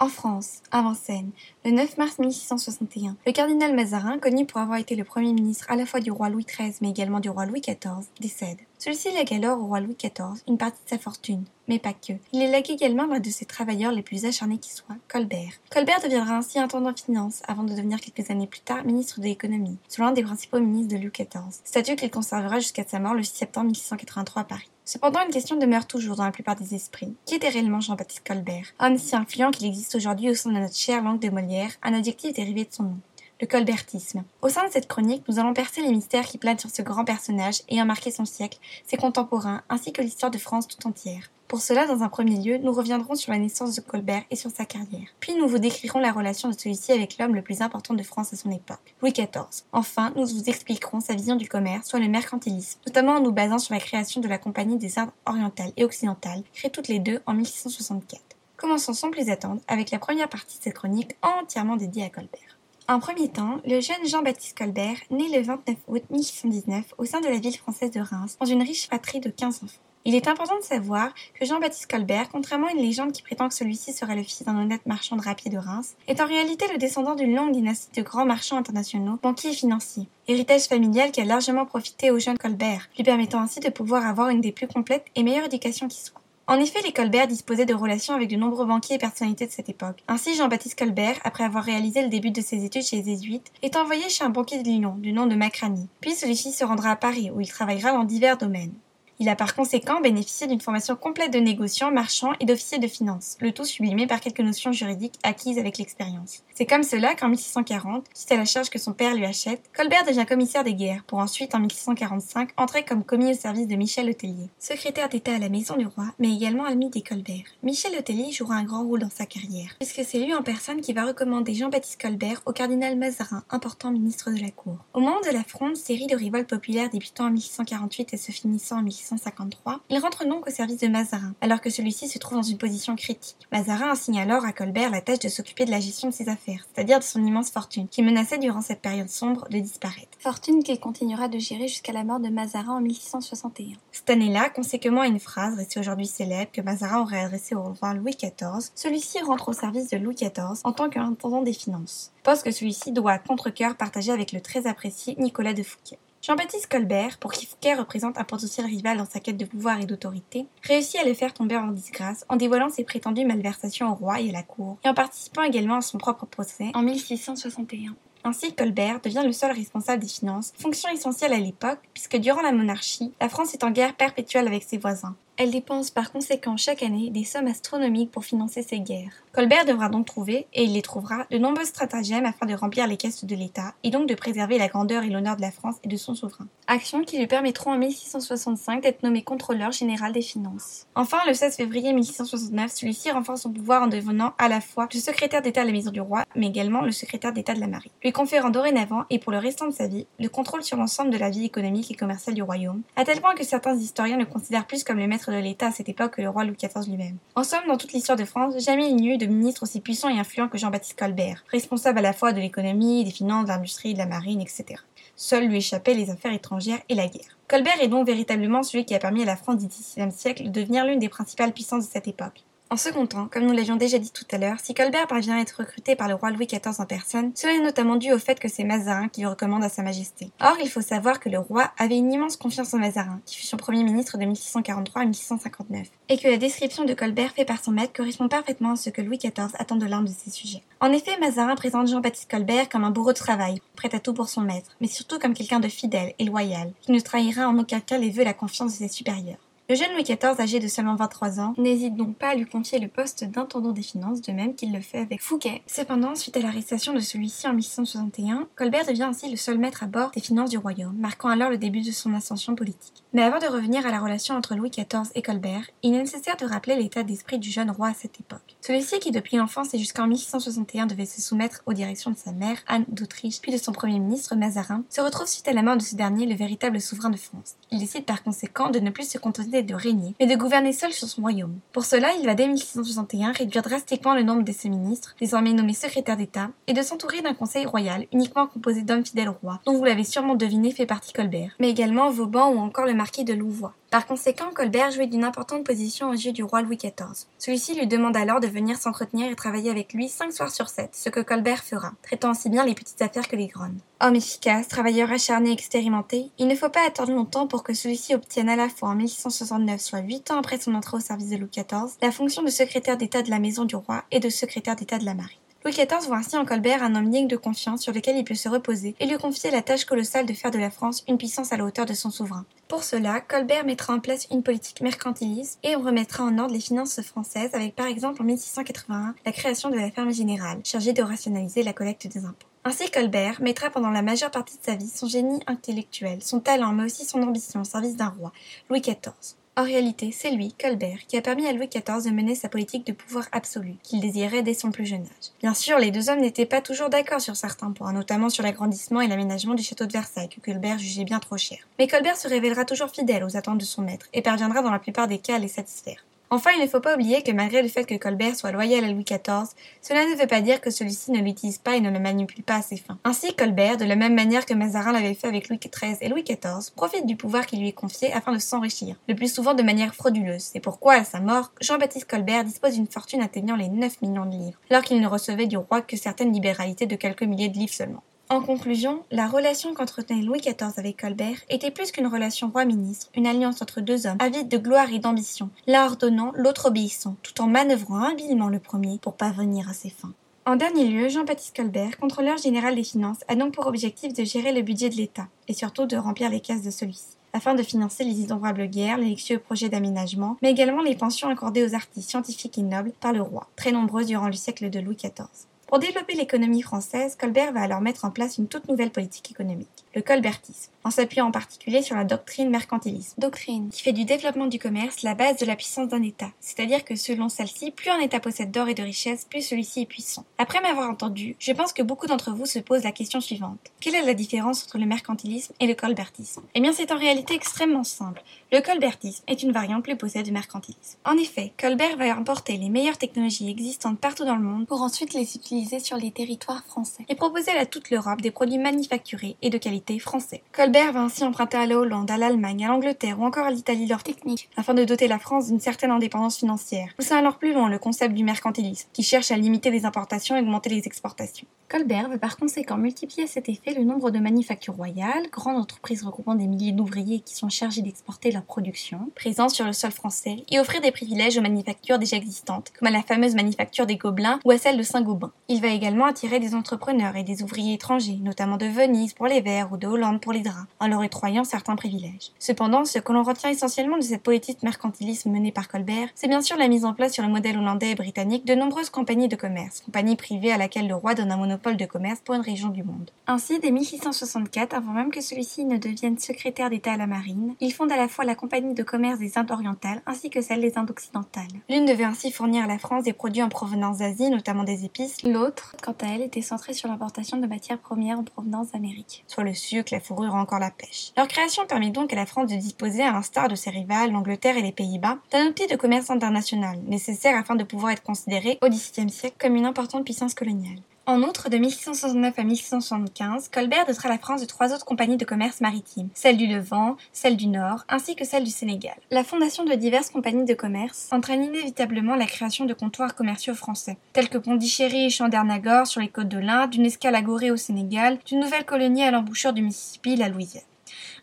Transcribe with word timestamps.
En 0.00 0.08
France, 0.08 0.62
à 0.70 0.82
Vincennes, 0.82 1.32
le 1.64 1.72
9 1.72 1.98
mars 1.98 2.20
1661, 2.20 3.16
le 3.26 3.32
cardinal 3.32 3.74
Mazarin, 3.74 4.20
connu 4.20 4.46
pour 4.46 4.60
avoir 4.60 4.78
été 4.78 4.94
le 4.94 5.02
premier 5.02 5.32
ministre 5.32 5.66
à 5.68 5.74
la 5.74 5.86
fois 5.86 5.98
du 5.98 6.12
roi 6.12 6.28
Louis 6.28 6.44
XIII 6.44 6.72
mais 6.80 6.90
également 6.90 7.18
du 7.18 7.28
roi 7.28 7.46
Louis 7.46 7.60
XIV, 7.60 8.06
décède. 8.20 8.58
Celui-ci 8.78 9.10
lègue 9.10 9.34
alors 9.34 9.58
au 9.60 9.66
roi 9.66 9.80
Louis 9.80 9.96
XIV 9.96 10.40
une 10.46 10.56
partie 10.56 10.78
de 10.84 10.88
sa 10.90 10.98
fortune, 10.98 11.42
mais 11.66 11.80
pas 11.80 11.94
que. 11.94 12.12
Il 12.32 12.38
les 12.38 12.46
lègue 12.46 12.70
également 12.70 13.10
à 13.10 13.16
un 13.16 13.18
de 13.18 13.28
ses 13.28 13.44
travailleurs 13.44 13.90
les 13.90 14.02
plus 14.02 14.24
acharnés 14.24 14.58
qui 14.58 14.70
soit, 14.70 14.94
Colbert. 15.08 15.54
Colbert 15.72 16.00
deviendra 16.00 16.36
ainsi 16.36 16.60
intendant 16.60 16.94
finance 16.94 17.42
avant 17.48 17.64
de 17.64 17.74
devenir 17.74 18.00
quelques 18.00 18.30
années 18.30 18.46
plus 18.46 18.60
tard 18.60 18.84
ministre 18.84 19.18
de 19.18 19.24
l'économie, 19.24 19.78
selon 19.88 20.06
l'un 20.06 20.12
des 20.12 20.22
principaux 20.22 20.60
ministres 20.60 20.94
de 20.94 21.02
Louis 21.02 21.10
XIV, 21.12 21.60
statut 21.64 21.96
qu'il 21.96 22.12
conservera 22.12 22.60
jusqu'à 22.60 22.84
sa 22.86 23.00
mort 23.00 23.14
le 23.14 23.24
6 23.24 23.34
septembre 23.36 23.66
1683 23.66 24.42
à 24.42 24.44
Paris. 24.44 24.70
Cependant, 24.90 25.20
une 25.22 25.30
question 25.30 25.56
demeure 25.56 25.86
toujours 25.86 26.16
dans 26.16 26.24
la 26.24 26.30
plupart 26.30 26.56
des 26.56 26.74
esprits. 26.74 27.14
Qui 27.26 27.34
était 27.34 27.50
réellement 27.50 27.82
Jean-Baptiste 27.82 28.26
Colbert? 28.26 28.68
Homme 28.80 28.96
si 28.96 29.14
influent 29.14 29.50
qu'il 29.50 29.66
existe 29.66 29.94
aujourd'hui 29.94 30.30
au 30.30 30.34
sein 30.34 30.50
de 30.50 30.58
notre 30.58 30.74
chère 30.74 31.02
langue 31.02 31.20
de 31.20 31.28
Molière, 31.28 31.72
un 31.82 31.92
adjectif 31.92 32.32
dérivé 32.32 32.64
de 32.64 32.72
son 32.72 32.84
nom 32.84 32.98
le 33.40 33.46
colbertisme. 33.46 34.24
Au 34.42 34.48
sein 34.48 34.66
de 34.66 34.72
cette 34.72 34.88
chronique, 34.88 35.24
nous 35.28 35.38
allons 35.38 35.54
percer 35.54 35.82
les 35.82 35.90
mystères 35.90 36.26
qui 36.26 36.38
planent 36.38 36.58
sur 36.58 36.70
ce 36.70 36.82
grand 36.82 37.04
personnage 37.04 37.62
ayant 37.68 37.84
marqué 37.84 38.10
son 38.10 38.24
siècle, 38.24 38.58
ses 38.86 38.96
contemporains, 38.96 39.62
ainsi 39.68 39.92
que 39.92 40.02
l'histoire 40.02 40.30
de 40.30 40.38
France 40.38 40.66
tout 40.66 40.86
entière. 40.86 41.30
Pour 41.48 41.62
cela, 41.62 41.86
dans 41.86 42.02
un 42.02 42.10
premier 42.10 42.36
lieu, 42.36 42.58
nous 42.58 42.72
reviendrons 42.72 43.14
sur 43.14 43.32
la 43.32 43.38
naissance 43.38 43.74
de 43.74 43.80
Colbert 43.80 44.22
et 44.30 44.36
sur 44.36 44.50
sa 44.50 44.66
carrière. 44.66 45.08
Puis 45.18 45.34
nous 45.34 45.48
vous 45.48 45.58
décrirons 45.58 45.98
la 45.98 46.12
relation 46.12 46.50
de 46.50 46.54
celui-ci 46.54 46.92
avec 46.92 47.16
l'homme 47.16 47.34
le 47.34 47.40
plus 47.40 47.62
important 47.62 47.94
de 47.94 48.02
France 48.02 48.34
à 48.34 48.36
son 48.36 48.50
époque, 48.50 48.94
Louis 49.00 49.12
XIV. 49.12 49.64
Enfin, 49.72 50.12
nous 50.14 50.26
vous 50.26 50.50
expliquerons 50.50 51.00
sa 51.00 51.14
vision 51.14 51.36
du 51.36 51.48
commerce, 51.48 51.88
soit 51.88 52.00
le 52.00 52.08
mercantilisme, 52.08 52.80
notamment 52.86 53.12
en 53.12 53.20
nous 53.20 53.32
basant 53.32 53.58
sur 53.58 53.72
la 53.72 53.80
création 53.80 54.20
de 54.20 54.28
la 54.28 54.36
Compagnie 54.36 54.76
des 54.76 54.98
Indes 54.98 55.10
orientales 55.24 55.72
et 55.78 55.84
occidentales, 55.84 56.42
créée 56.52 56.70
toutes 56.70 56.88
les 56.88 56.98
deux 56.98 57.20
en 57.24 57.32
1664. 57.32 58.20
Commençons 58.58 58.92
sans 58.92 59.10
plus 59.10 59.30
attendre 59.30 59.62
avec 59.68 59.90
la 59.90 59.98
première 59.98 60.28
partie 60.28 60.58
de 60.58 60.64
cette 60.64 60.74
chronique 60.74 61.16
entièrement 61.22 61.76
dédiée 61.76 62.04
à 62.04 62.10
Colbert. 62.10 62.57
En 62.90 63.00
premier 63.00 63.28
temps, 63.28 63.60
le 63.66 63.82
jeune 63.82 64.06
Jean-Baptiste 64.06 64.56
Colbert 64.56 64.96
naît 65.10 65.28
le 65.28 65.42
29 65.42 65.76
août 65.88 66.02
1619 66.08 66.94
au 66.96 67.04
sein 67.04 67.20
de 67.20 67.26
la 67.28 67.36
ville 67.36 67.54
française 67.54 67.90
de 67.90 68.00
Reims, 68.00 68.38
dans 68.40 68.46
une 68.46 68.62
riche 68.62 68.86
fratrie 68.86 69.20
de 69.20 69.28
15 69.28 69.60
enfants. 69.62 69.82
Il 70.06 70.14
est 70.14 70.26
important 70.26 70.56
de 70.56 70.64
savoir 70.64 71.12
que 71.38 71.44
Jean-Baptiste 71.44 71.90
Colbert, 71.90 72.30
contrairement 72.32 72.68
à 72.68 72.72
une 72.72 72.80
légende 72.80 73.12
qui 73.12 73.20
prétend 73.20 73.50
que 73.50 73.54
celui-ci 73.54 73.92
serait 73.92 74.16
le 74.16 74.22
fils 74.22 74.42
d'un 74.44 74.58
honnête 74.58 74.86
marchand 74.86 75.16
de 75.16 75.50
de 75.50 75.58
Reims, 75.58 75.96
est 76.06 76.22
en 76.22 76.26
réalité 76.26 76.64
le 76.72 76.78
descendant 76.78 77.14
d'une 77.14 77.36
longue 77.36 77.52
dynastie 77.52 77.92
de 77.94 78.02
grands 78.02 78.24
marchands 78.24 78.56
internationaux, 78.56 79.18
banquiers 79.22 79.50
et 79.50 79.54
financiers. 79.54 80.08
Héritage 80.26 80.62
familial 80.62 81.10
qui 81.10 81.20
a 81.20 81.26
largement 81.26 81.66
profité 81.66 82.10
au 82.10 82.18
jeune 82.18 82.38
Colbert, 82.38 82.88
lui 82.96 83.04
permettant 83.04 83.42
ainsi 83.42 83.60
de 83.60 83.68
pouvoir 83.68 84.06
avoir 84.06 84.30
une 84.30 84.40
des 84.40 84.52
plus 84.52 84.66
complètes 84.66 85.04
et 85.14 85.22
meilleures 85.22 85.44
éducations 85.44 85.88
qui 85.88 86.00
soit. 86.00 86.22
En 86.50 86.58
effet, 86.58 86.80
les 86.82 86.94
Colbert 86.94 87.26
disposaient 87.26 87.66
de 87.66 87.74
relations 87.74 88.14
avec 88.14 88.30
de 88.30 88.36
nombreux 88.36 88.64
banquiers 88.64 88.94
et 88.94 88.98
personnalités 88.98 89.46
de 89.46 89.52
cette 89.52 89.68
époque. 89.68 90.02
Ainsi, 90.08 90.34
Jean-Baptiste 90.34 90.78
Colbert, 90.78 91.18
après 91.22 91.44
avoir 91.44 91.62
réalisé 91.62 92.00
le 92.00 92.08
début 92.08 92.30
de 92.30 92.40
ses 92.40 92.64
études 92.64 92.84
chez 92.84 92.96
les 92.96 93.04
Jésuites, 93.04 93.52
est 93.60 93.76
envoyé 93.76 94.08
chez 94.08 94.24
un 94.24 94.30
banquier 94.30 94.62
de 94.62 94.66
Lyon, 94.66 94.94
du 94.96 95.12
nom 95.12 95.26
de 95.26 95.34
Macrani. 95.34 95.90
Puis 96.00 96.14
celui-ci 96.14 96.52
se 96.52 96.64
rendra 96.64 96.92
à 96.92 96.96
Paris, 96.96 97.30
où 97.30 97.42
il 97.42 97.48
travaillera 97.48 97.92
dans 97.92 98.04
divers 98.04 98.38
domaines. 98.38 98.72
Il 99.20 99.28
a 99.28 99.34
par 99.34 99.56
conséquent 99.56 100.00
bénéficié 100.00 100.46
d'une 100.46 100.60
formation 100.60 100.94
complète 100.94 101.32
de 101.32 101.40
négociant, 101.40 101.90
marchand 101.90 102.34
et 102.38 102.44
d'officier 102.44 102.78
de 102.78 102.86
finance, 102.86 103.36
le 103.40 103.50
tout 103.50 103.64
sublimé 103.64 104.06
par 104.06 104.20
quelques 104.20 104.38
notions 104.38 104.70
juridiques 104.70 105.18
acquises 105.24 105.58
avec 105.58 105.78
l'expérience. 105.78 106.44
C'est 106.54 106.66
comme 106.66 106.84
cela 106.84 107.16
qu'en 107.16 107.28
1640, 107.28 108.04
suite 108.14 108.30
à 108.30 108.36
la 108.36 108.44
charge 108.44 108.70
que 108.70 108.78
son 108.78 108.92
père 108.92 109.16
lui 109.16 109.24
achète, 109.24 109.60
Colbert 109.76 110.04
devient 110.06 110.24
commissaire 110.24 110.62
des 110.62 110.74
guerres, 110.74 111.02
pour 111.08 111.18
ensuite 111.18 111.56
en 111.56 111.58
1645 111.58 112.50
entrer 112.56 112.84
comme 112.84 113.02
commis 113.02 113.32
au 113.32 113.34
service 113.34 113.66
de 113.66 113.74
Michel 113.74 114.06
Letellier, 114.06 114.50
secrétaire 114.60 115.08
d'État 115.08 115.34
à 115.34 115.38
la 115.38 115.48
maison 115.48 115.76
du 115.76 115.86
roi, 115.86 116.06
mais 116.20 116.32
également 116.32 116.64
ami 116.64 116.88
des 116.88 117.02
Colbert. 117.02 117.42
Michel 117.64 117.94
Letellier 117.94 118.30
jouera 118.30 118.54
un 118.54 118.64
grand 118.64 118.84
rôle 118.84 119.00
dans 119.00 119.10
sa 119.10 119.26
carrière, 119.26 119.74
puisque 119.80 120.04
c'est 120.04 120.20
lui 120.20 120.32
en 120.32 120.42
personne 120.42 120.80
qui 120.80 120.92
va 120.92 121.04
recommander 121.04 121.54
Jean-Baptiste 121.54 122.00
Colbert 122.00 122.40
au 122.46 122.52
cardinal 122.52 122.96
Mazarin, 122.96 123.42
important 123.50 123.90
ministre 123.90 124.30
de 124.30 124.40
la 124.40 124.52
cour. 124.52 124.76
Au 124.94 125.00
moment 125.00 125.20
de 125.28 125.32
la 125.32 125.42
fronde, 125.42 125.74
série 125.74 126.06
de 126.06 126.14
révoltes 126.14 126.48
populaires 126.48 126.90
débutant 126.90 127.26
en 127.26 127.30
1648 127.30 128.14
et 128.14 128.16
se 128.16 128.30
finissant 128.30 128.78
en 128.78 128.82
1650, 129.12 129.58
il 129.90 129.98
rentre 129.98 130.26
donc 130.26 130.46
au 130.46 130.50
service 130.50 130.78
de 130.78 130.88
Mazarin, 130.88 131.34
alors 131.40 131.60
que 131.60 131.70
celui-ci 131.70 132.08
se 132.08 132.18
trouve 132.18 132.38
dans 132.38 132.42
une 132.42 132.58
position 132.58 132.96
critique. 132.96 133.36
Mazarin 133.52 133.90
assigne 133.90 134.20
alors 134.20 134.44
à 134.44 134.52
Colbert 134.52 134.90
la 134.90 135.00
tâche 135.00 135.20
de 135.20 135.28
s'occuper 135.28 135.64
de 135.64 135.70
la 135.70 135.80
gestion 135.80 136.08
de 136.08 136.14
ses 136.14 136.28
affaires, 136.28 136.66
c'est-à-dire 136.72 136.98
de 136.98 137.04
son 137.04 137.24
immense 137.24 137.50
fortune, 137.50 137.88
qui 137.88 138.02
menaçait 138.02 138.38
durant 138.38 138.60
cette 138.60 138.80
période 138.80 139.08
sombre 139.08 139.48
de 139.48 139.58
disparaître. 139.58 140.18
Fortune 140.18 140.62
qu'il 140.62 140.78
continuera 140.80 141.28
de 141.28 141.38
gérer 141.38 141.68
jusqu'à 141.68 141.92
la 141.92 142.04
mort 142.04 142.20
de 142.20 142.28
Mazarin 142.28 142.76
en 142.76 142.80
1661. 142.80 143.76
Cette 143.92 144.10
année-là, 144.10 144.50
conséquemment 144.50 145.02
à 145.02 145.06
une 145.06 145.20
phrase 145.20 145.56
restée 145.56 145.80
aujourd'hui 145.80 146.06
célèbre 146.06 146.52
que 146.52 146.60
Mazarin 146.60 147.00
aurait 147.00 147.20
adressée 147.20 147.54
au 147.54 147.62
roi 147.62 147.94
Louis 147.94 148.16
XIV, 148.16 148.70
celui-ci 148.74 149.20
rentre 149.22 149.48
au 149.48 149.52
service 149.52 149.88
de 149.90 149.96
Louis 149.96 150.14
XIV 150.14 150.60
en 150.64 150.72
tant 150.72 150.88
qu'intendant 150.88 151.42
des 151.42 151.52
finances, 151.52 152.12
poste 152.22 152.44
que 152.44 152.50
celui-ci 152.50 152.92
doit 152.92 153.12
à 153.12 153.18
contre-cœur 153.18 153.76
partager 153.76 154.12
avec 154.12 154.32
le 154.32 154.40
très 154.40 154.66
apprécié 154.66 155.16
Nicolas 155.18 155.54
de 155.54 155.62
Fouquet. 155.62 155.98
Jean-Baptiste 156.20 156.66
Colbert, 156.66 157.18
pour 157.18 157.32
qui 157.32 157.46
Fouquet 157.46 157.74
représente 157.74 158.18
un 158.18 158.24
potentiel 158.24 158.66
rival 158.66 158.98
dans 158.98 159.06
sa 159.06 159.20
quête 159.20 159.36
de 159.36 159.44
pouvoir 159.44 159.80
et 159.80 159.86
d'autorité, 159.86 160.46
réussit 160.62 161.00
à 161.00 161.04
le 161.04 161.14
faire 161.14 161.32
tomber 161.32 161.56
en 161.56 161.68
disgrâce 161.68 162.24
en 162.28 162.36
dévoilant 162.36 162.70
ses 162.70 162.84
prétendues 162.84 163.24
malversations 163.24 163.90
au 163.90 163.94
roi 163.94 164.20
et 164.20 164.30
à 164.30 164.32
la 164.32 164.42
cour, 164.42 164.78
et 164.84 164.88
en 164.88 164.94
participant 164.94 165.42
également 165.42 165.76
à 165.76 165.80
son 165.80 165.98
propre 165.98 166.26
procès 166.26 166.70
en 166.74 166.82
1661. 166.82 167.94
Ainsi, 168.24 168.52
Colbert 168.52 169.00
devient 169.00 169.22
le 169.24 169.32
seul 169.32 169.52
responsable 169.52 170.02
des 170.02 170.08
finances, 170.08 170.52
fonction 170.58 170.90
essentielle 170.90 171.32
à 171.32 171.38
l'époque, 171.38 171.78
puisque 171.94 172.16
durant 172.16 172.42
la 172.42 172.52
monarchie, 172.52 173.12
la 173.20 173.28
France 173.28 173.54
est 173.54 173.64
en 173.64 173.70
guerre 173.70 173.94
perpétuelle 173.94 174.48
avec 174.48 174.64
ses 174.64 174.76
voisins. 174.76 175.16
Elle 175.36 175.52
dépense 175.52 175.90
par 175.90 176.10
conséquent 176.10 176.56
chaque 176.56 176.82
année 176.82 177.10
des 177.10 177.22
sommes 177.22 177.46
astronomiques 177.46 178.10
pour 178.10 178.24
financer 178.24 178.62
ces 178.62 178.80
guerres. 178.80 179.22
Colbert 179.38 179.64
devra 179.64 179.88
donc 179.88 180.04
trouver, 180.04 180.48
et 180.52 180.64
il 180.64 180.72
les 180.72 180.82
trouvera, 180.82 181.24
de 181.30 181.38
nombreux 181.38 181.64
stratagèmes 181.64 182.24
afin 182.24 182.44
de 182.44 182.54
remplir 182.54 182.88
les 182.88 182.96
caisses 182.96 183.24
de 183.24 183.36
l'État, 183.36 183.72
et 183.84 183.90
donc 183.90 184.08
de 184.08 184.16
préserver 184.16 184.58
la 184.58 184.66
grandeur 184.66 185.04
et 185.04 185.10
l'honneur 185.10 185.36
de 185.36 185.42
la 185.42 185.52
France 185.52 185.76
et 185.84 185.88
de 185.88 185.96
son 185.96 186.16
souverain. 186.16 186.48
Actions 186.66 187.04
qui 187.04 187.18
lui 187.18 187.28
permettront 187.28 187.70
en 187.70 187.78
1665 187.78 188.82
d'être 188.82 189.04
nommé 189.04 189.22
contrôleur 189.22 189.70
général 189.70 190.10
des 190.10 190.22
finances. 190.22 190.88
Enfin, 190.96 191.18
le 191.28 191.34
16 191.34 191.54
février 191.54 191.92
1669, 191.92 192.72
celui-ci 192.72 193.12
renforce 193.12 193.42
son 193.42 193.52
pouvoir 193.52 193.84
en 193.84 193.86
devenant 193.86 194.32
à 194.38 194.48
la 194.48 194.60
fois 194.60 194.88
le 194.92 194.98
secrétaire 194.98 195.40
d'État 195.40 195.60
à 195.60 195.64
la 195.64 195.70
maison 195.70 195.92
du 195.92 196.00
roi, 196.00 196.24
mais 196.34 196.48
également 196.48 196.80
le 196.80 196.90
secrétaire 196.90 197.32
d'État 197.32 197.54
de 197.54 197.60
la 197.60 197.68
marine, 197.68 197.92
lui 198.02 198.10
conférant 198.10 198.50
dorénavant, 198.50 199.04
et 199.08 199.20
pour 199.20 199.30
le 199.30 199.38
restant 199.38 199.68
de 199.68 199.72
sa 199.72 199.86
vie, 199.86 200.08
le 200.18 200.28
contrôle 200.28 200.64
sur 200.64 200.78
l'ensemble 200.78 201.10
de 201.10 201.16
la 201.16 201.30
vie 201.30 201.44
économique 201.44 201.92
et 201.92 201.94
commerciale 201.94 202.34
du 202.34 202.42
royaume, 202.42 202.82
à 202.96 203.04
tel 203.04 203.20
point 203.20 203.36
que 203.36 203.44
certains 203.44 203.76
historiens 203.76 204.18
le 204.18 204.26
considèrent 204.26 204.66
plus 204.66 204.82
comme 204.82 204.98
le 204.98 205.06
maître 205.06 205.30
de 205.30 205.38
l'État 205.38 205.68
à 205.68 205.70
cette 205.70 205.88
époque 205.88 206.16
que 206.16 206.22
le 206.22 206.28
roi 206.28 206.42
Louis 206.42 206.56
XIV 206.56 206.90
lui-même. 206.90 207.18
En 207.36 207.44
somme, 207.44 207.68
dans 207.68 207.76
toute 207.76 207.92
l'histoire 207.92 208.18
de 208.18 208.24
France, 208.24 208.58
jamais 208.58 208.90
il 208.90 208.96
n'y 208.96 209.10
eut 209.10 209.16
de 209.16 209.27
ministre 209.34 209.62
aussi 209.62 209.80
puissant 209.80 210.08
et 210.08 210.18
influent 210.18 210.48
que 210.48 210.58
Jean-Baptiste 210.58 210.98
Colbert, 210.98 211.44
responsable 211.50 211.98
à 211.98 212.02
la 212.02 212.12
fois 212.12 212.32
de 212.32 212.40
l'économie, 212.40 213.04
des 213.04 213.10
finances, 213.10 213.44
de 213.44 213.50
l'industrie, 213.50 213.92
de 213.92 213.98
la 213.98 214.06
marine, 214.06 214.40
etc. 214.40 214.80
Seul 215.16 215.46
lui 215.46 215.56
échappaient 215.56 215.94
les 215.94 216.10
affaires 216.10 216.32
étrangères 216.32 216.80
et 216.88 216.94
la 216.94 217.06
guerre. 217.06 217.38
Colbert 217.48 217.80
est 217.80 217.88
donc 217.88 218.06
véritablement 218.06 218.62
celui 218.62 218.84
qui 218.84 218.94
a 218.94 218.98
permis 218.98 219.22
à 219.22 219.26
la 219.26 219.36
France 219.36 219.58
du 219.58 219.66
XVIe 219.66 220.12
siècle 220.12 220.44
de 220.44 220.60
devenir 220.60 220.84
l'une 220.84 220.98
des 220.98 221.08
principales 221.08 221.52
puissances 221.52 221.86
de 221.86 221.92
cette 221.92 222.08
époque. 222.08 222.44
En 222.70 222.76
second 222.76 223.06
temps, 223.06 223.28
comme 223.32 223.46
nous 223.46 223.54
l'avions 223.54 223.76
déjà 223.76 223.98
dit 223.98 224.10
tout 224.10 224.26
à 224.30 224.36
l'heure, 224.36 224.60
si 224.62 224.74
Colbert 224.74 225.06
parvient 225.06 225.38
à 225.38 225.40
être 225.40 225.60
recruté 225.60 225.96
par 225.96 226.06
le 226.06 226.14
roi 226.14 226.30
Louis 226.30 226.46
XIV 226.46 226.78
en 226.78 226.84
personne, 226.84 227.32
cela 227.34 227.54
est 227.54 227.62
notamment 227.62 227.96
dû 227.96 228.12
au 228.12 228.18
fait 228.18 228.38
que 228.38 228.48
c'est 228.48 228.62
Mazarin 228.62 229.08
qui 229.08 229.22
le 229.22 229.28
recommande 229.28 229.64
à 229.64 229.70
sa 229.70 229.82
majesté. 229.82 230.30
Or, 230.38 230.54
il 230.62 230.68
faut 230.68 230.82
savoir 230.82 231.18
que 231.18 231.30
le 231.30 231.38
roi 231.38 231.70
avait 231.78 231.96
une 231.96 232.12
immense 232.12 232.36
confiance 232.36 232.74
en 232.74 232.78
Mazarin, 232.78 233.22
qui 233.24 233.36
fut 233.36 233.46
son 233.46 233.56
premier 233.56 233.84
ministre 233.84 234.18
de 234.18 234.26
1643 234.26 235.00
à 235.00 235.04
1659, 235.06 235.86
et 236.10 236.18
que 236.18 236.28
la 236.28 236.36
description 236.36 236.84
de 236.84 236.92
Colbert 236.92 237.32
faite 237.32 237.48
par 237.48 237.64
son 237.64 237.72
maître 237.72 237.94
correspond 237.94 238.28
parfaitement 238.28 238.72
à 238.72 238.76
ce 238.76 238.90
que 238.90 239.00
Louis 239.00 239.16
XIV 239.16 239.54
attend 239.54 239.76
de 239.76 239.86
l'un 239.86 240.02
de 240.02 240.10
ses 240.10 240.30
sujets. 240.30 240.62
En 240.80 240.92
effet, 240.92 241.18
Mazarin 241.20 241.56
présente 241.56 241.88
Jean-Baptiste 241.88 242.30
Colbert 242.30 242.68
comme 242.68 242.84
un 242.84 242.90
bourreau 242.90 243.12
de 243.12 243.18
travail, 243.18 243.62
prêt 243.76 243.94
à 243.94 243.98
tout 243.98 244.12
pour 244.12 244.28
son 244.28 244.42
maître, 244.42 244.76
mais 244.82 244.88
surtout 244.88 245.18
comme 245.18 245.32
quelqu'un 245.32 245.60
de 245.60 245.68
fidèle 245.68 246.12
et 246.18 246.24
loyal, 246.26 246.72
qui 246.82 246.92
ne 246.92 247.00
trahira 247.00 247.48
en 247.48 247.58
aucun 247.58 247.80
cas 247.80 247.96
les 247.96 248.10
vœux 248.10 248.24
la 248.24 248.34
confiance 248.34 248.72
de 248.72 248.76
ses 248.76 248.88
supérieurs. 248.88 249.38
Le 249.70 249.74
jeune 249.74 249.92
Louis 249.92 250.02
XIV, 250.02 250.40
âgé 250.40 250.60
de 250.60 250.66
seulement 250.66 250.94
23 250.94 251.40
ans, 251.40 251.52
n'hésite 251.58 251.94
donc 251.94 252.16
pas 252.16 252.28
à 252.28 252.34
lui 252.34 252.46
confier 252.46 252.78
le 252.78 252.88
poste 252.88 253.24
d'intendant 253.24 253.72
des 253.72 253.82
finances, 253.82 254.22
de 254.22 254.32
même 254.32 254.54
qu'il 254.54 254.72
le 254.72 254.80
fait 254.80 255.00
avec 255.00 255.20
Fouquet. 255.20 255.60
Cependant, 255.66 256.14
suite 256.14 256.38
à 256.38 256.40
l'arrestation 256.40 256.94
de 256.94 257.00
celui-ci 257.00 257.46
en 257.46 257.52
1661, 257.52 258.48
Colbert 258.56 258.86
devient 258.86 259.02
ainsi 259.02 259.30
le 259.30 259.36
seul 259.36 259.58
maître 259.58 259.82
à 259.82 259.86
bord 259.86 260.10
des 260.12 260.22
finances 260.22 260.48
du 260.48 260.56
royaume, 260.56 260.96
marquant 260.96 261.28
alors 261.28 261.50
le 261.50 261.58
début 261.58 261.82
de 261.82 261.90
son 261.90 262.14
ascension 262.14 262.54
politique. 262.54 263.04
Mais 263.12 263.20
avant 263.20 263.40
de 263.40 263.44
revenir 263.44 263.86
à 263.86 263.90
la 263.90 264.00
relation 264.00 264.36
entre 264.36 264.54
Louis 264.54 264.70
XIV 264.70 265.10
et 265.14 265.20
Colbert, 265.20 265.68
il 265.82 265.94
est 265.94 265.98
nécessaire 265.98 266.38
de 266.38 266.46
rappeler 266.46 266.76
l'état 266.76 267.02
d'esprit 267.02 267.38
du 267.38 267.50
jeune 267.50 267.70
roi 267.70 267.88
à 267.88 267.94
cette 267.94 268.18
époque. 268.20 268.56
Celui-ci, 268.62 269.00
qui 269.00 269.10
depuis 269.10 269.36
l'enfance 269.36 269.74
et 269.74 269.78
jusqu'en 269.78 270.06
1661 270.06 270.86
devait 270.86 271.04
se 271.04 271.20
soumettre 271.20 271.60
aux 271.66 271.74
directions 271.74 272.10
de 272.10 272.16
sa 272.16 272.32
mère, 272.32 272.56
Anne 272.68 272.86
d'Autriche, 272.88 273.42
puis 273.42 273.52
de 273.52 273.58
son 273.58 273.72
premier 273.72 273.98
ministre, 273.98 274.34
Mazarin, 274.34 274.84
se 274.88 275.02
retrouve 275.02 275.26
suite 275.26 275.48
à 275.48 275.52
la 275.52 275.62
mort 275.62 275.76
de 275.76 275.82
ce 275.82 275.94
dernier 275.94 276.24
le 276.24 276.34
véritable 276.34 276.80
souverain 276.80 277.10
de 277.10 277.18
France. 277.18 277.56
Il 277.70 277.80
décide 277.80 278.06
par 278.06 278.22
conséquent 278.22 278.70
de 278.70 278.78
ne 278.78 278.88
plus 278.88 279.10
se 279.10 279.18
contenter 279.18 279.57
de 279.62 279.74
régner, 279.74 280.14
mais 280.20 280.26
de 280.26 280.36
gouverner 280.36 280.72
seul 280.72 280.92
sur 280.92 281.08
son 281.08 281.22
royaume. 281.22 281.58
Pour 281.72 281.84
cela, 281.84 282.08
il 282.18 282.26
va 282.26 282.34
dès 282.34 282.46
1661 282.46 283.32
réduire 283.32 283.62
drastiquement 283.62 284.14
le 284.14 284.22
nombre 284.22 284.42
de 284.42 284.52
ses 284.52 284.68
ministres, 284.68 285.14
désormais 285.20 285.52
nommés 285.52 285.74
secrétaires 285.74 286.16
d'État, 286.16 286.50
et 286.66 286.72
de 286.72 286.82
s'entourer 286.82 287.22
d'un 287.22 287.34
conseil 287.34 287.66
royal 287.66 288.06
uniquement 288.12 288.46
composé 288.46 288.82
d'hommes 288.82 289.04
fidèles 289.04 289.28
au 289.28 289.36
roi, 289.42 289.60
dont 289.66 289.74
vous 289.74 289.84
l'avez 289.84 290.04
sûrement 290.04 290.34
deviné 290.34 290.70
fait 290.70 290.86
partie 290.86 291.12
Colbert, 291.12 291.54
mais 291.58 291.70
également 291.70 292.10
Vauban 292.10 292.50
ou 292.50 292.58
encore 292.58 292.86
le 292.86 292.94
marquis 292.94 293.24
de 293.24 293.34
Louvois. 293.34 293.74
Par 293.90 294.06
conséquent, 294.06 294.50
Colbert 294.54 294.90
jouit 294.90 295.08
d'une 295.08 295.24
importante 295.24 295.64
position 295.64 296.10
aux 296.10 296.14
yeux 296.14 296.32
du 296.32 296.42
roi 296.42 296.60
Louis 296.60 296.76
XIV. 296.76 297.26
Celui-ci 297.38 297.74
lui 297.74 297.86
demande 297.86 298.18
alors 298.18 298.38
de 298.38 298.46
venir 298.46 298.76
s'entretenir 298.76 299.30
et 299.30 299.34
travailler 299.34 299.70
avec 299.70 299.94
lui 299.94 300.10
cinq 300.10 300.30
soirs 300.30 300.50
sur 300.50 300.68
sept, 300.68 300.90
ce 300.94 301.08
que 301.08 301.20
Colbert 301.20 301.64
fera, 301.64 301.92
traitant 302.02 302.32
aussi 302.32 302.50
bien 302.50 302.66
les 302.66 302.74
petites 302.74 303.00
affaires 303.00 303.26
que 303.26 303.36
les 303.36 303.46
grandes. 303.46 303.78
Homme 304.00 304.16
efficace, 304.16 304.68
travailleur 304.68 305.10
acharné 305.10 305.48
et 305.50 305.54
expérimenté, 305.54 306.30
il 306.36 306.48
ne 306.48 306.54
faut 306.54 306.68
pas 306.68 306.86
attendre 306.86 307.12
longtemps 307.12 307.46
pour 307.46 307.62
que 307.62 307.72
celui-ci 307.72 308.14
obtienne 308.14 308.50
à 308.50 308.56
la 308.56 308.68
fois 308.68 308.90
en 308.90 308.94
1669, 308.94 309.80
soit 309.80 310.00
huit 310.00 310.30
ans 310.30 310.38
après 310.38 310.58
son 310.58 310.74
entrée 310.74 310.98
au 310.98 311.00
service 311.00 311.30
de 311.30 311.36
Louis 311.38 311.50
XIV, 311.50 311.96
la 312.02 312.12
fonction 312.12 312.42
de 312.42 312.50
secrétaire 312.50 312.98
d'État 312.98 313.22
de 313.22 313.30
la 313.30 313.38
maison 313.38 313.64
du 313.64 313.76
roi 313.76 314.04
et 314.10 314.20
de 314.20 314.28
secrétaire 314.28 314.76
d'État 314.76 314.98
de 314.98 315.06
la 315.06 315.14
marine. 315.14 315.38
Louis 315.64 315.72
XIV 315.72 316.06
voit 316.06 316.18
ainsi 316.18 316.36
en 316.36 316.44
Colbert 316.44 316.84
un 316.84 316.94
homme 316.94 317.10
digne 317.10 317.26
de 317.26 317.36
confiance 317.36 317.82
sur 317.82 317.92
lequel 317.92 318.16
il 318.16 318.24
peut 318.24 318.36
se 318.36 318.48
reposer 318.48 318.94
et 319.00 319.06
lui 319.06 319.18
confier 319.18 319.50
la 319.50 319.60
tâche 319.60 319.84
colossale 319.84 320.24
de 320.24 320.32
faire 320.32 320.52
de 320.52 320.58
la 320.58 320.70
France 320.70 321.04
une 321.08 321.18
puissance 321.18 321.52
à 321.52 321.56
la 321.56 321.64
hauteur 321.64 321.84
de 321.84 321.94
son 321.94 322.10
souverain. 322.10 322.46
Pour 322.68 322.84
cela, 322.84 323.20
Colbert 323.20 323.64
mettra 323.64 323.92
en 323.92 323.98
place 323.98 324.28
une 324.30 324.44
politique 324.44 324.80
mercantiliste 324.82 325.58
et 325.64 325.74
remettra 325.74 326.22
en 326.22 326.38
ordre 326.38 326.54
les 326.54 326.60
finances 326.60 327.00
françaises 327.02 327.54
avec 327.54 327.74
par 327.74 327.86
exemple 327.86 328.22
en 328.22 328.24
1681 328.24 329.14
la 329.26 329.32
création 329.32 329.68
de 329.68 329.76
la 329.76 329.90
ferme 329.90 330.12
générale, 330.12 330.60
chargée 330.62 330.92
de 330.92 331.02
rationaliser 331.02 331.64
la 331.64 331.72
collecte 331.72 332.06
des 332.06 332.24
impôts. 332.24 332.46
Ainsi, 332.64 332.90
Colbert 332.90 333.40
mettra 333.40 333.70
pendant 333.70 333.90
la 333.90 334.02
majeure 334.02 334.30
partie 334.30 334.58
de 334.58 334.62
sa 334.62 334.76
vie 334.76 334.88
son 334.88 335.08
génie 335.08 335.40
intellectuel, 335.46 336.22
son 336.22 336.38
talent, 336.38 336.72
mais 336.72 336.84
aussi 336.84 337.04
son 337.04 337.22
ambition 337.22 337.62
au 337.62 337.64
service 337.64 337.96
d'un 337.96 338.08
roi, 338.08 338.32
Louis 338.70 338.80
XIV. 338.80 339.37
En 339.58 339.64
réalité, 339.64 340.12
c'est 340.12 340.30
lui, 340.30 340.52
Colbert, 340.52 341.00
qui 341.08 341.16
a 341.16 341.20
permis 341.20 341.48
à 341.48 341.52
Louis 341.52 341.66
XIV 341.66 342.04
de 342.04 342.14
mener 342.14 342.36
sa 342.36 342.48
politique 342.48 342.86
de 342.86 342.92
pouvoir 342.92 343.26
absolu, 343.32 343.74
qu'il 343.82 343.98
désirait 343.98 344.44
dès 344.44 344.54
son 344.54 344.70
plus 344.70 344.86
jeune 344.86 345.00
âge. 345.00 345.32
Bien 345.40 345.52
sûr, 345.52 345.78
les 345.78 345.90
deux 345.90 346.10
hommes 346.10 346.20
n'étaient 346.20 346.46
pas 346.46 346.60
toujours 346.60 346.90
d'accord 346.90 347.20
sur 347.20 347.34
certains 347.34 347.72
points, 347.72 347.92
notamment 347.92 348.28
sur 348.28 348.44
l'agrandissement 348.44 349.00
et 349.00 349.08
l'aménagement 349.08 349.54
du 349.54 349.64
château 349.64 349.86
de 349.86 349.92
Versailles, 349.92 350.28
que 350.28 350.40
Colbert 350.40 350.78
jugeait 350.78 351.02
bien 351.02 351.18
trop 351.18 351.36
cher. 351.36 351.58
Mais 351.80 351.88
Colbert 351.88 352.16
se 352.16 352.28
révélera 352.28 352.64
toujours 352.64 352.90
fidèle 352.90 353.24
aux 353.24 353.36
attentes 353.36 353.58
de 353.58 353.64
son 353.64 353.82
maître, 353.82 354.06
et 354.12 354.22
parviendra 354.22 354.62
dans 354.62 354.70
la 354.70 354.78
plupart 354.78 355.08
des 355.08 355.18
cas 355.18 355.34
à 355.34 355.38
les 355.40 355.48
satisfaire. 355.48 356.04
Enfin, 356.30 356.50
il 356.56 356.62
ne 356.62 356.66
faut 356.66 356.80
pas 356.80 356.94
oublier 356.94 357.22
que 357.22 357.32
malgré 357.32 357.62
le 357.62 357.68
fait 357.68 357.84
que 357.84 357.94
Colbert 357.94 358.36
soit 358.36 358.52
loyal 358.52 358.84
à 358.84 358.92
Louis 358.92 359.04
XIV, 359.04 359.48
cela 359.80 360.04
ne 360.04 360.14
veut 360.14 360.26
pas 360.26 360.42
dire 360.42 360.60
que 360.60 360.70
celui-ci 360.70 361.10
ne 361.10 361.20
l'utilise 361.20 361.56
pas 361.56 361.76
et 361.76 361.80
ne 361.80 361.90
le 361.90 361.98
manipule 361.98 362.44
pas 362.44 362.56
à 362.56 362.62
ses 362.62 362.76
fins. 362.76 362.98
Ainsi, 363.04 363.34
Colbert, 363.34 363.78
de 363.78 363.86
la 363.86 363.96
même 363.96 364.14
manière 364.14 364.44
que 364.44 364.52
Mazarin 364.52 364.92
l'avait 364.92 365.14
fait 365.14 365.26
avec 365.26 365.48
Louis 365.48 365.58
XIII 365.58 365.96
et 366.02 366.08
Louis 366.10 366.24
XIV, 366.24 366.70
profite 366.76 367.06
du 367.06 367.16
pouvoir 367.16 367.46
qui 367.46 367.56
lui 367.56 367.68
est 367.68 367.72
confié 367.72 368.12
afin 368.12 368.32
de 368.32 368.38
s'enrichir, 368.38 368.96
le 369.08 369.14
plus 369.14 369.32
souvent 369.32 369.54
de 369.54 369.62
manière 369.62 369.94
frauduleuse. 369.94 370.42
C'est 370.42 370.60
pourquoi, 370.60 370.94
à 370.94 371.04
sa 371.04 371.20
mort, 371.20 371.52
Jean-Baptiste 371.62 372.10
Colbert 372.10 372.44
dispose 372.44 372.74
d'une 372.74 372.88
fortune 372.88 373.22
atteignant 373.22 373.56
les 373.56 373.70
9 373.70 374.02
millions 374.02 374.26
de 374.26 374.36
livres, 374.36 374.58
alors 374.68 374.82
qu'il 374.82 375.00
ne 375.00 375.08
recevait 375.08 375.46
du 375.46 375.56
roi 375.56 375.80
que 375.80 375.96
certaines 375.96 376.32
libéralités 376.32 376.86
de 376.86 376.96
quelques 376.96 377.22
milliers 377.22 377.48
de 377.48 377.56
livres 377.56 377.72
seulement. 377.72 378.02
En 378.30 378.42
conclusion, 378.42 379.04
la 379.10 379.26
relation 379.26 379.72
qu'entretenait 379.72 380.20
Louis 380.20 380.40
XIV 380.40 380.74
avec 380.76 381.00
Colbert 381.00 381.38
était 381.48 381.70
plus 381.70 381.92
qu'une 381.92 382.06
relation 382.06 382.50
roi-ministre, 382.50 383.08
une 383.14 383.26
alliance 383.26 383.62
entre 383.62 383.80
deux 383.80 384.06
hommes 384.06 384.18
avides 384.18 384.50
de 384.50 384.58
gloire 384.58 384.92
et 384.92 384.98
d'ambition, 384.98 385.48
l'un 385.66 385.86
ordonnant, 385.86 386.32
l'autre 386.34 386.66
obéissant, 386.66 387.16
tout 387.22 387.40
en 387.40 387.46
manœuvrant 387.46 388.02
habilement 388.02 388.50
le 388.50 388.58
premier 388.58 388.98
pour 388.98 389.14
parvenir 389.14 389.70
à 389.70 389.72
ses 389.72 389.88
fins. 389.88 390.12
En 390.44 390.56
dernier 390.56 390.88
lieu, 390.88 391.08
Jean-Baptiste 391.08 391.56
Colbert, 391.56 391.96
contrôleur 391.98 392.36
général 392.36 392.74
des 392.74 392.84
finances, 392.84 393.24
a 393.28 393.34
donc 393.34 393.54
pour 393.54 393.66
objectif 393.66 394.12
de 394.12 394.24
gérer 394.24 394.52
le 394.52 394.60
budget 394.60 394.90
de 394.90 394.96
l'État, 394.96 395.28
et 395.46 395.54
surtout 395.54 395.86
de 395.86 395.96
remplir 395.96 396.28
les 396.28 396.40
caisses 396.40 396.62
de 396.62 396.70
celui-ci, 396.70 397.16
afin 397.32 397.54
de 397.54 397.62
financer 397.62 398.04
les 398.04 398.20
innombrables 398.20 398.66
guerres, 398.66 398.98
les 398.98 399.08
luxueux 399.08 399.38
projets 399.38 399.70
d'aménagement, 399.70 400.36
mais 400.42 400.50
également 400.50 400.82
les 400.82 400.96
pensions 400.96 401.30
accordées 401.30 401.64
aux 401.64 401.74
artistes 401.74 402.10
scientifiques 402.10 402.58
et 402.58 402.62
nobles 402.62 402.92
par 403.00 403.14
le 403.14 403.22
roi, 403.22 403.48
très 403.56 403.72
nombreuses 403.72 404.06
durant 404.06 404.26
le 404.26 404.34
siècle 404.34 404.68
de 404.68 404.80
Louis 404.80 404.96
XIV. 404.96 405.48
Pour 405.68 405.78
développer 405.78 406.14
l'économie 406.14 406.62
française, 406.62 407.14
Colbert 407.14 407.52
va 407.52 407.60
alors 407.60 407.82
mettre 407.82 408.06
en 408.06 408.10
place 408.10 408.38
une 408.38 408.48
toute 408.48 408.68
nouvelle 408.68 408.90
politique 408.90 409.30
économique, 409.30 409.84
le 409.94 410.02
colbertisme, 410.02 410.70
en 410.84 410.90
s'appuyant 410.90 411.26
en 411.26 411.30
particulier 411.30 411.82
sur 411.82 411.96
la 411.96 412.04
doctrine 412.04 412.50
mercantiliste. 412.50 413.18
Doctrine 413.18 413.70
qui 413.70 413.82
fait 413.82 413.92
du 413.92 414.04
développement 414.04 414.46
du 414.46 414.58
commerce 414.58 415.02
la 415.02 415.14
base 415.14 415.38
de 415.38 415.46
la 415.46 415.56
puissance 415.56 415.88
d'un 415.88 416.02
État, 416.02 416.30
c'est-à-dire 416.40 416.84
que 416.84 416.96
selon 416.96 417.28
celle-ci, 417.28 417.70
plus 417.70 417.90
un 417.90 418.00
État 418.00 418.20
possède 418.20 418.50
d'or 418.50 418.68
et 418.68 418.74
de 418.74 418.82
richesses, 418.82 419.24
plus 419.24 419.42
celui-ci 419.42 419.82
est 419.82 419.86
puissant. 419.86 420.24
Après 420.38 420.60
m'avoir 420.60 420.90
entendu, 420.90 421.36
je 421.38 421.52
pense 421.52 421.72
que 421.72 421.82
beaucoup 421.82 422.06
d'entre 422.06 422.32
vous 422.32 422.46
se 422.46 422.58
posent 422.58 422.84
la 422.84 422.92
question 422.92 423.20
suivante. 423.20 423.58
Quelle 423.80 423.94
est 423.94 424.04
la 424.04 424.14
différence 424.14 424.64
entre 424.64 424.78
le 424.78 424.86
mercantilisme 424.86 425.54
et 425.60 425.66
le 425.66 425.74
colbertisme? 425.74 426.42
Eh 426.54 426.60
bien 426.60 426.72
c'est 426.72 426.92
en 426.92 426.98
réalité 426.98 427.34
extrêmement 427.34 427.84
simple. 427.84 428.22
Le 428.52 428.60
colbertisme 428.60 429.24
est 429.26 429.42
une 429.42 429.52
variante 429.52 429.84
plus 429.84 429.96
poussée 429.96 430.22
du 430.22 430.32
mercantilisme. 430.32 430.98
En 431.04 431.16
effet, 431.16 431.52
Colbert 431.58 431.96
va 431.96 432.14
importer 432.14 432.56
les 432.56 432.68
meilleures 432.68 432.98
technologies 432.98 433.50
existantes 433.50 433.98
partout 433.98 434.24
dans 434.24 434.36
le 434.36 434.42
monde 434.42 434.66
pour 434.66 434.82
ensuite 434.82 435.14
les 435.14 435.36
utiliser 435.36 435.80
sur 435.80 435.96
les 435.96 436.10
territoires 436.10 436.64
français 436.64 437.04
et 437.08 437.14
proposer 437.14 437.52
à 437.52 437.66
toute 437.66 437.90
l'Europe 437.90 438.20
des 438.20 438.30
produits 438.30 438.58
manufacturés 438.58 439.36
et 439.42 439.50
de 439.50 439.58
qualité 439.58 439.77
français. 439.98 440.42
Colbert 440.52 440.92
va 440.92 441.00
ainsi 441.00 441.24
emprunter 441.24 441.56
à 441.56 441.66
la 441.66 441.78
Hollande, 441.78 442.10
à 442.10 442.18
l'Allemagne, 442.18 442.64
à 442.64 442.68
l'Angleterre 442.68 443.20
ou 443.20 443.24
encore 443.24 443.46
à 443.46 443.50
l'Italie 443.50 443.86
leurs 443.86 444.02
techniques 444.02 444.48
afin 444.56 444.74
de 444.74 444.84
doter 444.84 445.08
la 445.08 445.18
France 445.18 445.46
d'une 445.48 445.60
certaine 445.60 445.90
indépendance 445.90 446.38
financière. 446.38 446.90
Poussant 446.96 447.16
alors 447.16 447.38
plus 447.38 447.52
loin 447.52 447.68
le 447.68 447.78
concept 447.78 448.14
du 448.14 448.24
mercantilisme 448.24 448.88
qui 448.92 449.02
cherche 449.02 449.30
à 449.30 449.36
limiter 449.36 449.70
les 449.70 449.84
importations 449.84 450.36
et 450.36 450.40
augmenter 450.40 450.70
les 450.70 450.86
exportations. 450.86 451.46
Colbert 451.68 452.08
veut 452.08 452.18
par 452.18 452.38
conséquent 452.38 452.78
multiplier 452.78 453.24
à 453.24 453.26
cet 453.26 453.50
effet 453.50 453.74
le 453.74 453.84
nombre 453.84 454.10
de 454.10 454.18
manufactures 454.18 454.74
royales, 454.74 455.28
grandes 455.30 455.58
entreprises 455.58 456.02
regroupant 456.02 456.34
des 456.34 456.46
milliers 456.46 456.72
d'ouvriers 456.72 457.20
qui 457.20 457.34
sont 457.34 457.50
chargés 457.50 457.82
d'exporter 457.82 458.30
leur 458.30 458.42
production, 458.42 459.10
présentes 459.14 459.50
sur 459.50 459.66
le 459.66 459.74
sol 459.74 459.90
français, 459.90 460.36
et 460.50 460.60
offrir 460.60 460.80
des 460.80 460.92
privilèges 460.92 461.36
aux 461.36 461.42
manufactures 461.42 461.98
déjà 461.98 462.16
existantes, 462.16 462.72
comme 462.78 462.88
à 462.88 462.90
la 462.90 463.02
fameuse 463.02 463.34
manufacture 463.34 463.84
des 463.84 463.96
Gobelins 463.96 464.40
ou 464.46 464.50
à 464.50 464.56
celle 464.56 464.78
de 464.78 464.82
Saint-Gobain. 464.82 465.30
Il 465.48 465.60
va 465.60 465.68
également 465.68 466.06
attirer 466.06 466.40
des 466.40 466.54
entrepreneurs 466.54 467.16
et 467.16 467.22
des 467.22 467.42
ouvriers 467.42 467.74
étrangers, 467.74 468.18
notamment 468.22 468.56
de 468.56 468.66
Venise 468.66 469.12
pour 469.12 469.26
les 469.26 469.42
verres 469.42 469.67
ou 469.72 469.76
de 469.76 469.86
Hollande 469.86 470.20
pour 470.20 470.32
les 470.32 470.40
draps, 470.40 470.66
en 470.80 470.88
leur 470.88 471.00
octroyant 471.00 471.44
certains 471.44 471.76
privilèges. 471.76 472.32
Cependant, 472.38 472.84
ce 472.84 472.98
que 472.98 473.12
l'on 473.12 473.22
retient 473.22 473.50
essentiellement 473.50 473.96
de 473.96 474.02
cette 474.02 474.22
politique 474.22 474.62
mercantilisme 474.62 475.30
menée 475.30 475.52
par 475.52 475.68
Colbert, 475.68 476.08
c'est 476.14 476.28
bien 476.28 476.42
sûr 476.42 476.56
la 476.56 476.68
mise 476.68 476.84
en 476.84 476.94
place 476.94 477.12
sur 477.12 477.22
le 477.22 477.30
modèle 477.30 477.58
hollandais 477.58 477.90
et 477.90 477.94
britannique 477.94 478.46
de 478.46 478.54
nombreuses 478.54 478.90
compagnies 478.90 479.28
de 479.28 479.36
commerce, 479.36 479.80
compagnies 479.80 480.16
privées 480.16 480.52
à 480.52 480.58
laquelle 480.58 480.88
le 480.88 480.94
roi 480.94 481.14
donne 481.14 481.32
un 481.32 481.36
monopole 481.36 481.76
de 481.76 481.86
commerce 481.86 482.20
pour 482.20 482.34
une 482.34 482.42
région 482.42 482.68
du 482.68 482.82
monde. 482.82 483.10
Ainsi, 483.26 483.58
dès 483.60 483.70
1664, 483.70 484.74
avant 484.74 484.92
même 484.92 485.10
que 485.10 485.20
celui-ci 485.20 485.64
ne 485.64 485.76
devienne 485.76 486.18
secrétaire 486.18 486.70
d'État 486.70 486.92
à 486.92 486.96
la 486.96 487.06
marine, 487.06 487.54
il 487.60 487.72
fonde 487.72 487.92
à 487.92 487.96
la 487.96 488.08
fois 488.08 488.24
la 488.24 488.34
Compagnie 488.34 488.74
de 488.74 488.82
commerce 488.82 489.18
des 489.18 489.36
Indes 489.36 489.50
orientales 489.50 490.02
ainsi 490.06 490.30
que 490.30 490.40
celle 490.40 490.60
des 490.60 490.78
Indes 490.78 490.90
occidentales. 490.90 491.46
L'une 491.68 491.86
devait 491.86 492.04
ainsi 492.04 492.30
fournir 492.30 492.64
à 492.64 492.66
la 492.66 492.78
France 492.78 493.04
des 493.04 493.12
produits 493.12 493.42
en 493.42 493.48
provenance 493.48 493.98
d'Asie, 493.98 494.30
notamment 494.30 494.64
des 494.64 494.84
épices. 494.84 495.22
L'autre, 495.22 495.76
quant 495.82 495.94
à 496.00 496.06
elle, 496.14 496.22
était 496.22 496.42
centrée 496.42 496.72
sur 496.72 496.88
l'importation 496.88 497.36
de 497.36 497.46
matières 497.46 497.78
premières 497.78 498.18
en 498.18 498.24
provenance 498.24 498.72
d'Amérique, 498.72 499.24
soit 499.26 499.44
le 499.44 499.54
sucre, 499.58 499.92
la 499.92 500.00
fourrure 500.00 500.32
ou 500.32 500.36
encore 500.36 500.58
la 500.58 500.70
pêche. 500.70 501.12
Leur 501.16 501.28
création 501.28 501.66
permet 501.66 501.90
donc 501.90 502.12
à 502.12 502.16
la 502.16 502.26
France 502.26 502.50
de 502.50 502.56
disposer, 502.56 503.02
à 503.02 503.12
l'instar 503.12 503.48
de 503.48 503.54
ses 503.54 503.70
rivales, 503.70 504.12
l'Angleterre 504.12 504.56
et 504.56 504.62
les 504.62 504.72
Pays-Bas, 504.72 505.18
d'un 505.30 505.46
outil 505.46 505.66
de 505.66 505.76
commerce 505.76 506.10
international, 506.10 506.78
nécessaire 506.86 507.36
afin 507.36 507.56
de 507.56 507.64
pouvoir 507.64 507.92
être 507.92 508.02
considéré 508.02 508.58
au 508.62 508.68
XVIIe 508.68 509.10
siècle 509.10 509.36
comme 509.38 509.56
une 509.56 509.66
importante 509.66 510.04
puissance 510.04 510.34
coloniale. 510.34 510.78
En 511.08 511.22
outre, 511.22 511.48
de 511.48 511.56
1669 511.56 512.38
à 512.38 512.44
1675, 512.44 513.48
Colbert 513.48 513.86
dotera 513.86 514.10
la 514.10 514.18
France 514.18 514.42
de 514.42 514.46
trois 514.46 514.74
autres 514.74 514.84
compagnies 514.84 515.16
de 515.16 515.24
commerce 515.24 515.62
maritime, 515.62 516.10
celle 516.12 516.36
du 516.36 516.46
Levant, 516.46 516.98
celle 517.14 517.38
du 517.38 517.46
Nord, 517.46 517.86
ainsi 517.88 518.14
que 518.14 518.26
celle 518.26 518.44
du 518.44 518.50
Sénégal. 518.50 518.92
La 519.10 519.24
fondation 519.24 519.64
de 519.64 519.72
diverses 519.72 520.10
compagnies 520.10 520.44
de 520.44 520.52
commerce 520.52 521.08
entraîne 521.10 521.42
inévitablement 521.42 522.14
la 522.14 522.26
création 522.26 522.66
de 522.66 522.74
comptoirs 522.74 523.14
commerciaux 523.14 523.54
français, 523.54 523.96
tels 524.12 524.28
que 524.28 524.36
Pondichéry 524.36 525.06
et 525.06 525.08
Chandernagor 525.08 525.86
sur 525.86 526.02
les 526.02 526.08
côtes 526.08 526.28
de 526.28 526.36
l'Inde, 526.36 526.68
d'une 526.68 526.84
escale 526.84 527.14
à 527.14 527.22
Gorée 527.22 527.50
au 527.50 527.56
Sénégal, 527.56 528.18
d'une 528.26 528.40
nouvelle 528.40 528.66
colonie 528.66 529.02
à 529.02 529.10
l'embouchure 529.10 529.54
du 529.54 529.62
Mississippi, 529.62 530.14
la 530.14 530.28
Louisiane 530.28 530.62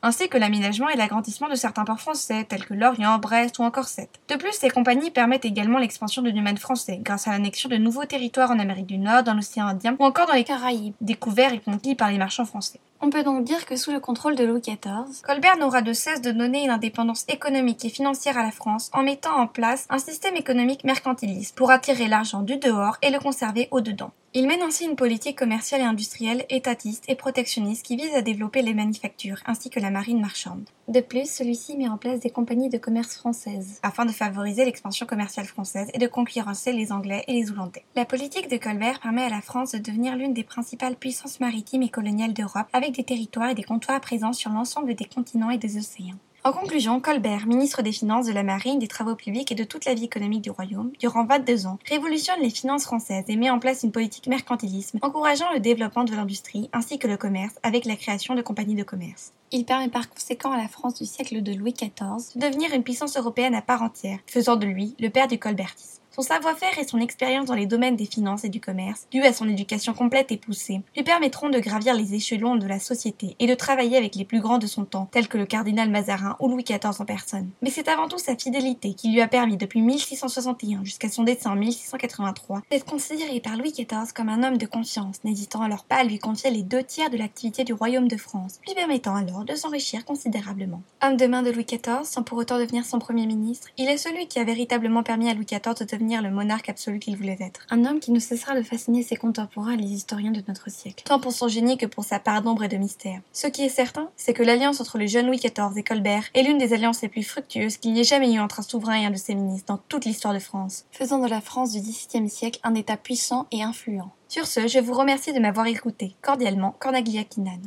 ainsi 0.02 0.30
que 0.30 0.38
l'aménagement 0.38 0.90
et 0.90 0.96
l'agrandissement 0.96 1.50
de 1.50 1.56
certains 1.56 1.86
ports 1.86 2.00
français, 2.00 2.44
tels 2.44 2.66
que 2.66 2.74
Lorient, 2.74 3.18
Brest 3.18 3.60
ou 3.60 3.64
encore 3.64 3.88
Sète. 3.88 4.20
De 4.30 4.36
plus, 4.36 4.54
ces 4.54 4.70
compagnies 4.70 5.12
permettent 5.12 5.46
également 5.46 5.78
l'expansion 5.78 6.22
du 6.22 6.34
domaine 6.34 6.58
français, 6.58 7.00
grâce 7.02 7.28
à 7.28 7.32
l'annexion 7.32 7.70
de 7.70 7.78
nouveaux 7.78 8.06
territoires 8.06 8.52
en 8.52 8.60
Amérique 8.60 8.88
du 8.88 8.98
Nord, 8.98 9.24
dans 9.24 9.34
l'océan 9.34 9.68
Indien 9.68 9.96
ou 10.00 10.06
encore 10.06 10.28
dans 10.28 10.34
les 10.34 10.44
Caraïbes, 10.44 10.94
découverts 11.02 11.54
et 11.54 11.60
conquis 11.60 11.96
par 11.96 12.12
les 12.12 12.18
marchands 12.18 12.46
français. 12.46 12.80
On 13.02 13.10
peut 13.10 13.24
donc 13.24 13.44
dire 13.44 13.66
que 13.66 13.76
sous 13.76 13.92
le 13.92 14.00
contrôle 14.00 14.36
de 14.36 14.44
Louis 14.44 14.62
XIV, 14.62 15.22
Colbert 15.24 15.58
n'aura 15.58 15.82
de 15.82 15.94
cesse 15.94 16.22
de 16.22 16.32
donner 16.32 16.64
une 16.64 16.70
indépendance 16.70 17.26
économique 17.28 17.84
et 17.86 17.90
financière 17.90 18.38
à 18.38 18.44
la 18.44 18.52
France 18.52 18.90
en 18.94 19.04
mettant 19.04 19.36
en 19.36 19.48
place 19.48 19.86
un 19.90 20.00
système 20.00 20.36
économique 20.36 20.84
mercantiliste 20.84 21.56
pour 21.56 21.72
attirer 21.72 22.08
l'argent 22.08 22.42
du 22.42 22.58
dehors 22.58 22.98
et 23.02 23.12
le 23.12 23.20
conserver 23.20 23.68
au 23.72 23.82
dedans. 23.82 24.12
Il 24.38 24.48
mène 24.48 24.64
ainsi 24.64 24.84
une 24.84 24.98
politique 24.98 25.38
commerciale 25.38 25.80
et 25.80 25.86
industrielle 25.86 26.46
étatiste 26.50 27.06
et 27.08 27.16
protectionniste 27.16 27.86
qui 27.86 27.96
vise 27.96 28.14
à 28.14 28.22
développer 28.22 28.62
les 28.62 28.74
manufactures 28.74 29.40
ainsi 29.46 29.70
que 29.70 29.80
la 29.80 29.92
marine 29.92 30.20
marchande. 30.20 30.66
De 30.90 31.00
plus, 31.00 31.32
celui-ci 31.32 31.78
met 31.78 31.88
en 31.88 31.96
place 31.98 32.20
des 32.20 32.30
compagnies 32.30 32.68
de 32.68 32.78
commerce 32.78 33.16
françaises 33.16 33.80
afin 33.82 34.04
de 34.04 34.12
favoriser 34.12 34.66
l'expansion 34.66 35.06
commerciale 35.06 35.46
française 35.46 35.90
et 35.94 36.00
de 36.00 36.08
concurrencer 36.08 36.74
les 36.74 36.92
Anglais 36.92 37.24
et 37.30 37.34
les 37.34 37.50
Hollandais. 37.50 37.86
La 37.96 38.04
politique 38.04 38.50
de 38.50 38.58
Colbert 38.58 39.00
permet 39.00 39.24
à 39.24 39.30
la 39.30 39.40
France 39.40 39.72
de 39.72 39.78
devenir 39.78 40.18
l'une 40.18 40.34
des 40.34 40.44
principales 40.44 40.98
puissances 40.98 41.40
maritimes 41.40 41.84
et 41.84 41.90
coloniales 41.90 42.34
d'Europe 42.34 42.68
des 42.92 43.04
territoires 43.04 43.50
et 43.50 43.56
des 43.56 43.64
comptoirs 43.64 44.02
présents 44.02 44.34
sur 44.34 44.52
l'ensemble 44.52 44.96
des 44.96 45.06
continents 45.06 45.50
et 45.50 45.58
des 45.58 45.78
océans. 45.78 46.18
En 46.46 46.54
conclusion, 46.54 47.00
Colbert, 47.00 47.48
ministre 47.48 47.82
des 47.82 47.92
Finances, 47.92 48.28
de 48.28 48.32
la 48.32 48.44
Marine, 48.44 48.78
des 48.78 48.88
Travaux 48.88 49.16
publics 49.16 49.52
et 49.52 49.56
de 49.56 49.64
toute 49.64 49.86
la 49.86 49.96
vie 49.96 50.04
économique 50.04 50.44
du 50.44 50.52
royaume, 50.52 50.92
durant 51.00 51.26
22 51.26 51.66
ans, 51.66 51.80
révolutionne 51.90 52.40
les 52.40 52.52
finances 52.52 52.84
françaises 52.84 53.26
et 53.28 53.36
met 53.36 53.50
en 53.50 53.58
place 53.58 53.82
une 53.82 53.92
politique 53.92 54.28
mercantilisme, 54.28 55.00
encourageant 55.02 55.52
le 55.56 55.60
développement 55.60 56.04
de 56.04 56.14
l'industrie 56.14 56.70
ainsi 56.72 57.00
que 57.00 57.08
le 57.08 57.18
commerce 57.18 57.56
avec 57.64 57.86
la 57.86 57.96
création 57.96 58.36
de 58.36 58.44
compagnies 58.44 58.76
de 58.76 58.84
commerce. 58.84 59.34
Il 59.52 59.66
permet 59.66 59.90
par 59.90 60.08
conséquent 60.08 60.52
à 60.52 60.58
la 60.58 60.68
France 60.68 61.00
du 61.00 61.08
siècle 61.08 61.42
de 61.42 61.52
Louis 61.52 61.74
XIV 61.74 62.36
de 62.36 62.46
devenir 62.46 62.72
une 62.76 62.84
puissance 62.84 63.18
européenne 63.18 63.56
à 63.56 63.64
part 63.64 63.82
entière, 63.82 64.20
faisant 64.28 64.56
de 64.56 64.68
lui 64.68 64.94
le 65.00 65.10
père 65.10 65.28
du 65.28 65.40
colbertisme. 65.40 66.04
Son 66.16 66.22
savoir-faire 66.22 66.80
et 66.80 66.88
son 66.88 67.02
expérience 67.02 67.48
dans 67.48 67.56
les 67.56 67.66
domaines 67.66 67.98
des 67.98 68.06
finances 68.06 68.46
et 68.46 68.50
du 68.50 68.62
commerce, 68.62 69.06
dû 69.12 69.22
à 69.24 69.34
son 69.34 69.50
éducation 69.50 69.94
complète 69.94 70.32
et 70.32 70.38
poussée, 70.38 70.80
lui 70.96 71.04
permettront 71.04 71.50
de 71.50 71.60
gravir 71.60 71.94
les 71.94 72.14
échelons 72.14 72.56
de 72.56 72.66
la 72.66 72.80
société 72.80 73.36
et 73.38 73.48
de 73.48 73.54
travailler 73.54 73.98
avec 73.98 74.16
les 74.16 74.24
plus 74.24 74.40
grands 74.40 74.58
de 74.58 74.66
son 74.66 74.86
temps, 74.86 75.10
tels 75.12 75.28
que 75.28 75.38
le 75.38 75.46
cardinal 75.46 75.90
Mazarin 75.90 76.38
ou 76.40 76.48
Louis 76.48 76.64
XIV 76.64 77.02
en 77.02 77.04
personne. 77.04 77.50
Mais 77.62 77.70
c'est 77.70 77.90
avant 77.90 78.08
tout 78.08 78.18
sa 78.18 78.38
fidélité 78.38 78.94
qui 78.94 79.12
lui 79.12 79.20
a 79.20 79.28
permis 79.28 79.58
depuis 79.58 79.82
1661 79.82 80.86
jusqu'à 80.86 81.10
son 81.10 81.24
décès 81.24 81.50
en 81.50 81.58
1683 81.58 82.62
d'être 82.72 82.86
considéré 82.86 83.42
par 83.42 83.58
Louis 83.58 83.74
XIV 83.74 84.14
comme 84.16 84.30
un 84.30 84.42
homme 84.42 84.58
de 84.58 84.66
confiance, 84.66 85.22
n'hésitant 85.26 85.64
alors 85.64 85.84
pas 85.84 85.98
à 85.98 86.04
lui 86.06 86.20
confier 86.20 86.50
les 86.50 86.64
deux 86.64 86.84
tiers 86.84 87.10
de 87.10 87.18
l'activité 87.18 87.66
du 87.66 87.74
royaume 87.74 88.08
de 88.08 88.16
France, 88.16 88.62
lui 88.66 88.74
permettant 88.74 89.18
alors 89.18 89.44
de 89.44 89.56
s'enrichir 89.56 90.06
considérablement. 90.06 90.82
Homme 91.04 91.18
de 91.18 91.28
main 91.28 91.44
de 91.44 91.52
Louis 91.52 91.66
XIV, 91.66 92.04
sans 92.04 92.24
pour 92.24 92.38
autant 92.38 92.58
devenir 92.58 92.86
son 92.86 93.00
premier 93.00 93.26
ministre, 93.26 93.68
il 93.78 93.90
est 93.90 93.98
celui 93.98 94.28
qui 94.28 94.40
a 94.40 94.46
véritablement 94.46 95.04
permis 95.04 95.30
à 95.30 95.34
Louis 95.34 95.46
XIV 95.46 95.76
de 95.76 95.84
devenir 96.06 96.22
le 96.22 96.30
monarque 96.30 96.70
absolu 96.70 97.00
qu'il 97.00 97.18
voulait 97.18 97.38
être. 97.40 97.66
Un 97.72 97.84
homme 97.84 98.00
qui 98.00 98.12
ne 98.12 98.20
cessera 98.20 98.56
de 98.56 98.62
fasciner 98.62 99.02
ses 99.02 99.16
contemporains 99.16 99.72
et 99.72 99.78
les 99.78 99.92
historiens 99.92 100.32
de 100.32 100.44
notre 100.48 100.70
siècle, 100.70 101.04
tant 101.04 101.20
pour 101.20 101.32
son 101.32 101.48
génie 101.48 101.78
que 101.78 101.88
pour 101.88 102.04
sa 102.04 102.20
part 102.20 102.44
d'ombre 102.44 102.64
et 102.64 102.68
de 102.68 102.78
mystère. 102.78 103.22
Ce 103.34 103.48
qui 103.48 103.64
est 103.64 103.70
certain, 103.70 104.10
c'est 104.16 104.34
que 104.34 104.44
l'alliance 104.44 104.80
entre 104.80 105.00
le 105.00 105.08
jeune 105.08 105.26
Louis 105.26 105.38
XIV 105.38 105.76
et 105.76 105.84
Colbert 105.84 106.26
est 106.36 106.44
l'une 106.44 106.60
des 106.60 106.74
alliances 106.74 107.02
les 107.02 107.10
plus 107.10 107.24
fructueuses 107.24 107.78
qu'il 107.78 107.94
n'y 107.94 108.02
ait 108.02 108.04
jamais 108.04 108.32
eu 108.32 108.40
entre 108.40 108.60
un 108.60 108.64
souverain 108.64 109.02
et 109.02 109.06
un 109.06 109.12
de 109.12 109.18
ses 109.18 109.34
ministres 109.34 109.74
dans 109.74 109.82
toute 109.90 110.06
l'histoire 110.06 110.36
de 110.36 110.40
France, 110.40 110.86
faisant 110.92 111.18
de 111.18 111.28
la 111.28 111.42
France 111.42 111.72
du 111.72 111.80
XVIIe 111.80 112.30
siècle 112.30 112.60
un 112.64 112.76
État 112.76 112.98
puissant 112.98 113.48
et 113.52 113.64
influent. 113.64 114.12
Sur 114.28 114.46
ce, 114.46 114.68
je 114.68 114.80
vous 114.80 114.94
remercie 114.94 115.34
de 115.34 115.40
m'avoir 115.40 115.66
écouté. 115.68 116.16
Cordialement, 116.22 116.76
Cornaglia 116.80 117.24
Kinan. 117.24 117.62